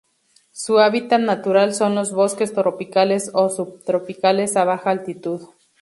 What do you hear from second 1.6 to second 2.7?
son los bosques